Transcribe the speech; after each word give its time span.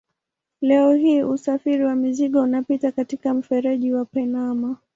Leo 0.61 0.93
hii 0.93 1.23
usafiri 1.23 1.83
wa 1.83 1.95
mizigo 1.95 2.41
unapita 2.41 2.91
katika 2.91 3.33
mfereji 3.33 3.93
wa 3.93 4.05
Panama. 4.05 4.75